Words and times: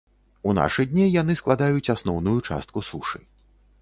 У 0.47 0.53
нашы 0.59 0.85
дні 0.93 1.05
яны 1.21 1.35
складаюць 1.41 1.91
асноўную 1.97 2.37
частку 2.49 2.87
сушы. 2.89 3.23